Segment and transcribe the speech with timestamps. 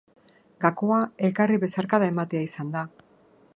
[0.65, 0.97] Gakoa,
[1.29, 2.85] elkarri besarkada ematea izan da.